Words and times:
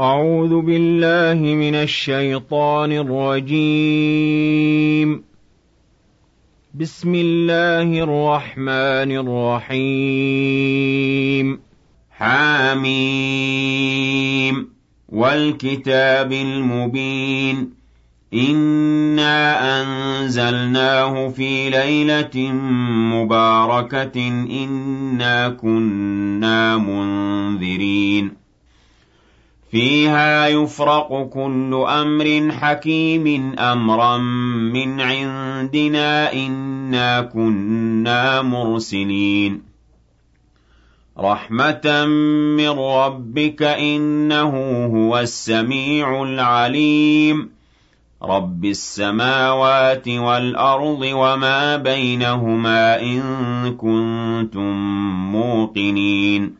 أعوذ 0.00 0.60
بالله 0.60 1.54
من 1.54 1.74
الشيطان 1.74 2.92
الرجيم. 2.92 5.24
بسم 6.80 7.14
الله 7.14 7.82
الرحمن 7.82 9.70
الرحيم. 9.70 11.60
حاميم 12.10 14.68
والكتاب 15.08 16.32
المبين. 16.32 17.70
إِنَّا 18.34 19.80
أَنزَلْنَاهُ 19.80 21.28
فِي 21.28 21.70
لَيْلَةٍ 21.70 22.52
مُّبَارَكَةٍ. 23.12 24.46
إِنَّا 24.50 25.48
كُنَّا 25.48 26.76
مُنذِرِينَ. 26.76 28.39
فِيهَا 29.70 30.46
يُفْرَقُ 30.48 31.28
كُلُّ 31.32 31.84
أَمْرٍ 31.88 32.52
حَكِيمٍ 32.52 33.54
أَمْرًا 33.58 34.18
مِّنْ 34.72 35.00
عِندِنَا 35.00 36.32
إِنَّا 36.32 37.20
كُنَّا 37.20 38.42
مُرْسِلِينَ. 38.42 39.62
رَحْمَةً 41.18 42.04
مِّن 42.56 42.68
رَّبِّكَ 42.68 43.58
ۚ 43.62 43.78
إِنَّهُ 43.78 44.84
هُوَ 44.86 45.18
السَّمِيعُ 45.18 46.22
الْعَلِيمُ. 46.22 47.50
رَبِّ 48.22 48.64
السَّمَاوَاتِ 48.64 50.08
وَالْأَرْضِ 50.08 51.00
وَمَا 51.02 51.76
بَيْنَهُمَا 51.76 53.00
إِن 53.02 53.22
كُنتُم 53.76 54.74
مُّوقِنِينَ. 55.32 56.59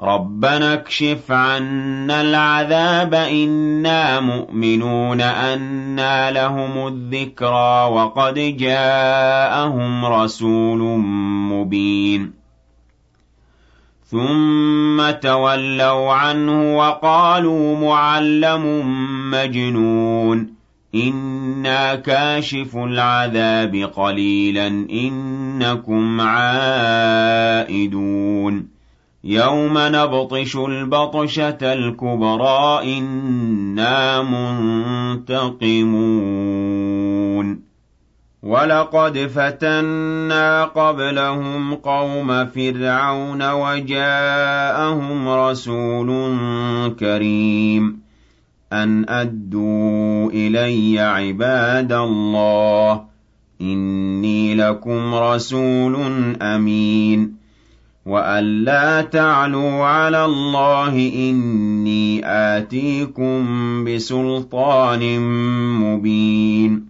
رَبَّنَا 0.00 0.74
اكْشِفْ 0.74 1.32
عَنَّا 1.32 2.20
الْعَذَابَ 2.20 3.14
إِنَّا 3.14 4.20
مُؤْمِنُونَ 4.20 5.20
أَنَّىٰ 5.20 6.30
لَهُمُ 6.32 6.86
الذِّكْرَىٰ 6.86 7.88
وَقَدْ 7.92 8.34
جَاءَهُمْ 8.34 10.04
رَسُولٌ 10.04 10.78
مُّبِينٌ 11.52 12.32
ثُمَّ 14.06 15.10
تَوَلَّوْا 15.10 16.12
عَنْهُ 16.12 16.76
وَقَالُوا 16.78 17.76
مُعَلَّمٌ 17.76 18.86
مَّجْنُونٌ 19.30 20.56
إِنَّا 20.94 21.94
كَاشِفُو 21.94 22.84
الْعَذَابِ 22.84 23.90
قَلِيلًا 23.96 24.66
إِنَّكُمْ 24.90 26.20
عَائِدُونَ 26.20 28.25
يَوْمَ 29.24 29.74
نَبْطِشُ 29.78 30.56
الْبَطْشَةَ 30.56 31.58
الْكُبْرَىٰ 31.62 32.80
إِنَّا 32.98 34.22
مُنتَقِمُونَ 34.22 35.56
وَلَقَدْ 38.42 39.18
فَتَنَّا 39.18 40.64
قَبْلَهُمْ 40.64 41.74
قَوْمَ 41.74 42.46
فِرْعَوْنَ 42.46 43.50
وَجَاءَهُمْ 43.52 45.28
رَسُولٌ 45.28 46.08
كَرِيمٌ 47.00 48.00
أَنْ 48.72 49.08
أَدُّوا 49.08 50.30
إِلَيَّ 50.30 51.00
عِبَادَ 51.00 51.92
اللَّهِ 51.92 53.04
إِنِّي 53.60 54.54
لَكُمْ 54.54 55.14
رَسُولٌ 55.14 55.96
أَمِينٌ 56.42 57.35
وَأَن 58.06 58.64
لَّا 58.64 59.00
تَعْلُوا 59.02 59.84
عَلَى 59.84 60.24
اللَّهِ 60.24 61.12
إِنِّي 61.30 62.20
آتِيكُم 62.24 63.44
بِسُلْطَانٍ 63.84 65.20
مُّبِينٍ 65.80 66.86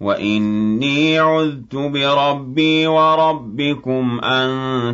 وَإِنِّي 0.00 1.18
عُذْتُ 1.18 1.74
بِرَبِّي 1.76 2.86
وَرَبِّكُمْ 2.86 4.20
أَن 4.24 4.50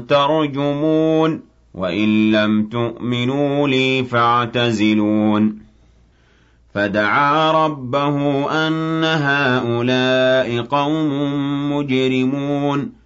تَرْجُمُونِ 0.07 1.41
وَإِن 1.75 2.31
لَّمْ 2.33 2.63
تُؤْمِنُوا 2.69 3.69
لِي 3.69 4.05
فَاعْتَزِلُونِ 4.05 5.59
فَدَعَا 6.75 7.67
رَبَّهُ 7.67 8.17
أَنَّ 8.67 9.05
هَٰؤُلَاءِ 9.05 10.63
قَوْمٌ 10.63 11.09
مُّجْرِمُونَ 11.73 13.06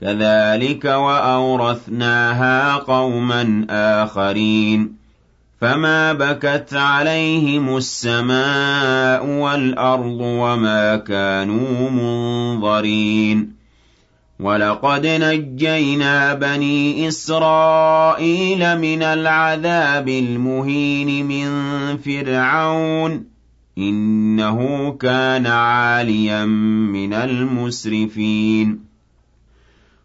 كَذَٰلِكَ 0.00 0.84
وَأَوْرَثْنَاهَا 0.84 2.74
قَوْمًا 2.74 3.66
آخَرِينَ. 3.70 4.92
فَمَا 5.60 6.12
بَكَتْ 6.12 6.74
عَلَيْهِمُ 6.74 7.76
السَّمَاءُ 7.76 9.26
وَالْأَرْضُ 9.26 10.20
وَمَا 10.20 10.96
كَانُوا 10.96 11.90
مُنظَرِينَ. 11.90 13.60
وَلَقَدْ 14.40 15.06
نَجَّيْنَا 15.06 16.34
بَنِي 16.34 17.08
إِسْرَائِيلَ 17.08 18.78
مِنَ 18.78 19.02
الْعَذَابِ 19.02 20.08
الْمُهِينِ 20.08 21.26
مِن 21.26 21.48
فِرْعَوْنَ 21.96 23.24
إِنَّهُ 23.78 24.90
كَانَ 25.00 25.46
عَالِيًا 25.46 26.44
مِّنَ 26.44 27.14
الْمُسْرِفِينَ. 27.14 28.89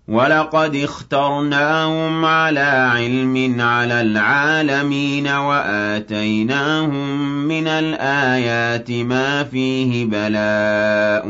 وَلَقَدِ 0.07 0.75
اخْتَرْنَاهُمْ 0.75 2.25
عَلَىٰ 2.25 2.89
عِلْمٍ 2.95 3.61
عَلَى 3.61 4.01
الْعَالَمِينَ 4.01 5.27
وَآتَيْنَاهُم 5.27 7.19
مِّنَ 7.47 7.67
الْآيَاتِ 7.67 8.91
مَا 8.91 9.43
فِيهِ 9.43 10.05
بَلَاءٌ 10.05 11.27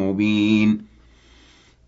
مُّبِينٌ. 0.00 0.86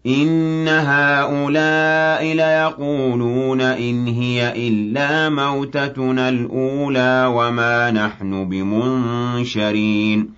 إِنَّ 0.06 0.68
هَٰؤُلَاءِ 0.68 2.24
لَيَقُولُونَ 2.34 3.60
إِنْ 3.60 4.06
هِيَ 4.06 4.68
إِلَّا 4.68 5.28
مَوْتَتُنَا 5.28 6.28
الْأُولَىٰ 6.28 7.26
وَمَا 7.34 7.90
نَحْنُ 7.90 8.44
بِمُنشَرِينَ. 8.48 10.38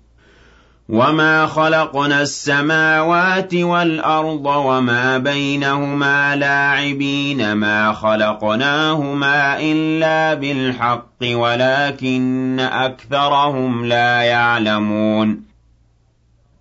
وَمَا 0.91 1.45
خَلَقْنَا 1.47 2.21
السَّمَاوَاتِ 2.21 3.53
وَالْأَرْضَ 3.55 4.45
وَمَا 4.45 5.17
بَيْنَهُمَا 5.17 6.35
لَاعِبِينَ 6.35 7.53
مَا 7.53 7.93
خَلَقْنَاهُمَا 7.93 9.59
إِلَّا 9.59 10.33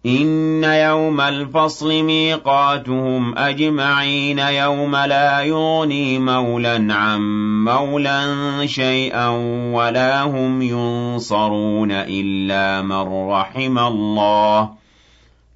إِنَّ 0.07 0.65
يَوْمَ 0.65 1.21
الْفَصْلِ 1.21 2.03
مِيقَاتُهُمْ 2.03 3.39
أَجْمَعِينَ 3.39 4.39
يَوْمَ 4.39 4.97
لَا 4.97 5.41
يُغْنِي 5.41 6.19
مَوْلًى 6.19 6.87
عَن 6.91 7.21
مَّوْلًى 7.65 8.25
شَيْئًا 8.65 9.29
وَلَا 9.75 10.23
هُمْ 10.23 10.63
يُنصَرُونَ 10.63 11.91
إِلَّا 11.93 12.83
مَن 12.83 13.29
رَّحِمَ 13.31 13.79
اللَّهُ 13.79 14.65
ۚ 14.65 14.71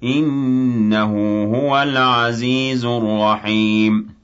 إِنَّهُ 0.03 1.43
هُوَ 1.55 1.81
الْعَزِيزُ 1.83 2.85
الرَّحِيمُ 2.85 4.14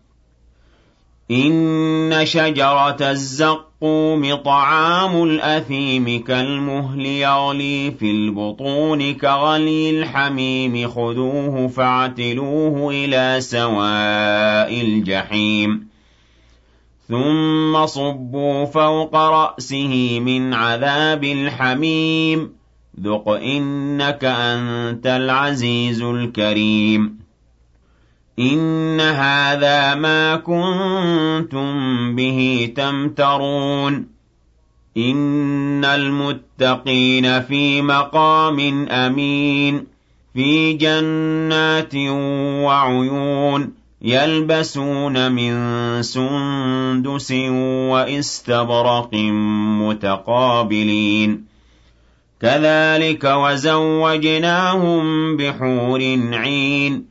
إِنَّ 1.32 2.26
شَجَرَتَ 2.26 3.02
الزَّقُّومِ 3.02 4.36
طَعَامُ 4.36 5.24
الْأَثِيمِ 5.24 6.24
كَالْمُهْلِ 6.24 7.06
يَغْلِي 7.06 7.92
فِي 7.92 8.12
الْبُطُونِ 8.12 9.14
كَغَلْيِ 9.14 9.90
الْحَمِيمِ 9.90 10.88
خُذُوهُ 10.88 11.68
فَاعْتِلُوهُ 11.68 12.92
إِلَىٰ 12.94 13.42
سَوَاءِ 13.42 14.82
الْجَحِيمِ 14.82 15.88
ثُمَّ 17.08 17.86
صُبُّوا 17.86 18.66
فَوْقَ 18.66 19.16
رَأْسِهِ 19.16 20.20
مِنْ 20.20 20.54
عَذَابِ 20.54 21.24
الْحَمِيمِ 21.24 22.50
ذُقْ 23.02 23.30
إِنَّكَ 23.30 24.24
أَنتَ 24.26 25.08
الْعَزِيزُ 25.08 26.02
الْكَرِيمُ 26.02 27.21
إِنَّ 28.40 29.00
هَٰذَا 29.00 29.96
مَا 29.96 30.36
كُنتُم 30.36 31.72
بِهِ 32.16 32.70
تَمْتَرُونَ 32.76 34.08
إِنَّ 34.98 35.86
الْمُتَّقِينَ 35.86 37.42
فِي 37.42 37.82
مَقَامٍ 37.82 38.88
أَمِينٍ 38.90 39.88
فِي 40.34 40.74
جَنَّاتٍ 40.74 41.96
وَعُيُونٍ 42.66 43.74
يَلْبَسُونَ 44.02 45.32
مِن 45.32 45.54
سُندُسٍ 46.04 47.32
وَإِسْتَبْرَقٍ 47.92 49.14
مُّتَقَابِلِينَ 49.84 51.46
كَذَٰلِكَ 52.42 53.24
وَزَوَّجْنَاهُم 53.24 55.04
بِحُورٍ 55.38 56.00
عِينٍ 56.34 57.11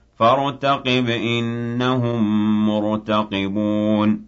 فَارْتَقِبْ 0.21 1.09
إِنَّهُم 1.09 2.21
مُّرْتَقِبُونَ. 2.69 4.27